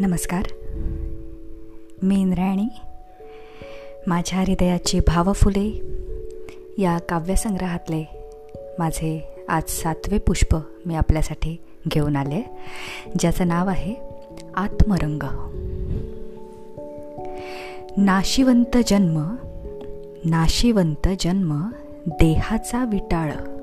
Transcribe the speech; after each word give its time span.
नमस्कार. 0.00 0.42
मी 2.02 2.20
इंद्रायणी 2.20 2.68
माझ्या 4.06 4.40
हृदयाची 4.40 5.00
भावफुले 5.00 5.82
या 6.78 6.98
काव्यसंग्रहातले 6.98 8.04
माझे 8.78 9.28
आज 9.48 9.62
सातवे 9.62 10.18
पुष्प 10.18 10.56
मी 10.86 10.94
आपल्यासाठी 10.94 11.56
घेऊन 11.88 12.16
आले. 12.16 12.42
ज्याचं 13.18 13.48
नाव 13.48 13.68
आहे 13.68 13.94
आत्मरंग. 14.54 15.22
नाशिवंत 17.96 18.76
जन्म 18.86 19.34
नाशिवंत 20.24 21.08
जन्म 21.20 21.70
देहाचा 22.06 22.84
विटाळ. 22.84 23.59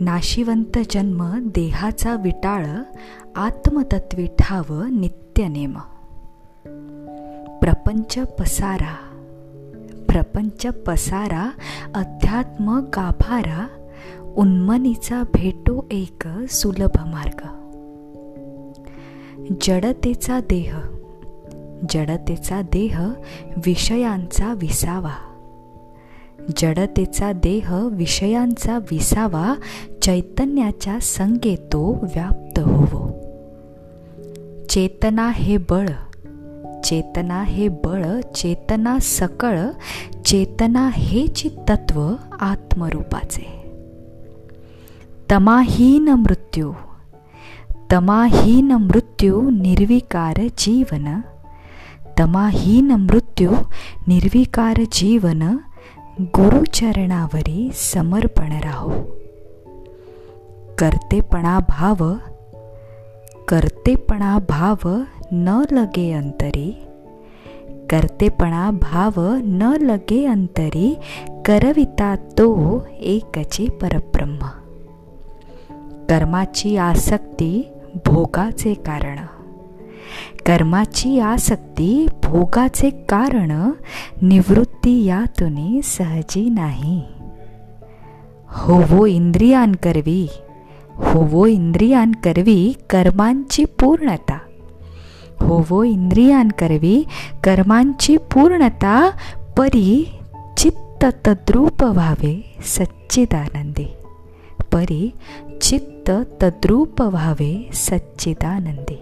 नाशिवंत 0.00 0.78
जन्म 0.90 1.48
देहाचा 1.54 2.16
विटाळ 2.16 2.66
आत्मतत्वी 3.36 4.26
ठाव 4.26 4.84
नित्यनेम 4.84 5.78
प्रपंच 7.60 8.18
पसारा 8.18 8.94
प्रपंच 10.08 10.66
पसारा 10.66 11.50
अध्यात्म 11.94 12.78
गाभारा 12.78 13.66
उन्मनीचा 14.36 15.22
भेटो 15.22 15.88
एक 15.90 16.28
सुलभ 16.50 16.98
मार्ग. 17.06 17.40
जडतेचा 19.60 20.40
देह 20.40 20.78
जडतेचा 21.90 22.62
देह 22.62 23.08
विषयांचा 23.56 24.54
विसावा. 24.54 25.27
जडतेचा 26.56 27.32
देह 27.32 27.88
विषयांचा 27.92 28.78
विसावा 28.78 29.54
चैतन्याच्या 30.02 30.98
संगेतो 31.00 31.98
व्याप्त 32.02 32.58
होवो. 32.58 33.08
चेतना 34.70 35.30
हे 35.34 35.56
बळ 35.56 35.88
चेतना 36.84 37.42
हे 37.42 37.68
बळ 37.68 38.20
चेतना 38.20 38.98
सकळ 38.98 39.58
चेतना 40.24 40.90
हे 40.92 41.26
तत्व 41.68 42.14
आत्मरूपाचे. 42.40 43.58
तमाहीन 45.32 46.08
मृत्यू 46.08 46.72
तमाहीन 47.92 48.72
मृत्यू 48.72 49.50
निर्विकार 49.50 50.36
जीवन 50.58 51.20
तमाहीन 52.20 52.90
मृत्यू 52.90 53.50
निर्विकार 54.06 54.76
जीवन 54.92 55.56
गुरुचरणावरी 56.20 57.70
समर्पण 57.74 58.52
राहो. 58.52 58.92
करतेपणा 60.78 61.58
भाव 61.58 62.12
करतेपणा 63.48 64.38
भाव 64.48 64.88
न 65.32 65.62
लगे 65.70 66.12
अंतरी 66.12 66.82
करतेपणा 67.90 68.70
भाव 68.70 69.20
न 69.44 69.76
लगे 69.80 70.26
अंतरी 70.26 70.98
करविता 71.44 72.16
तो 72.16 72.78
एकचे 73.00 73.66
परब्रह्म. 73.68 74.46
कर्माची 76.08 76.76
आसक्ती 76.76 77.68
भोगाचे 77.94 78.74
कारण. 78.74 79.18
कर्माची 80.46 81.20
आसक्ती 81.20 82.06
भोगाचे 82.22 82.90
कारण 82.90 83.70
निवृत्त 84.22 84.67
यातुनी 84.88 85.80
सहजी 85.84 86.48
नाही. 86.50 87.02
होवो 88.48 89.06
इंद्रियांकरवी 89.06 90.28
होवो 90.94 91.46
इंद्रियांकरवी 91.46 92.74
कर्मांची 92.90 93.64
पूर्णता. 93.64 94.38
होवो 95.40 95.84
इंद्रियांकरवी 95.84 97.04
कर्मांची 97.44 98.16
पूर्णता 98.16 99.10
परी 99.56 100.18
चित्त 100.56 101.04
तद्रूप 101.26 101.82
व्हावे 101.82 102.56
सच्चिदानंदी. 102.62 103.86
परी 104.72 105.10
चित्त 105.62 106.10
तद्रूप 106.42 107.02
व्हावे 107.02 107.70
सच्चिदानंदी. 107.72 108.98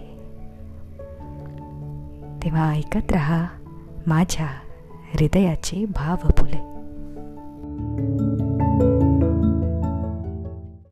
तेव्हा 2.43 2.73
ऐकत 2.73 3.11
रहा 3.11 3.45
माझ्या 4.07 4.47
हृदयाचे 5.13 5.85
भाव 5.85 6.29
फुले 6.39 6.76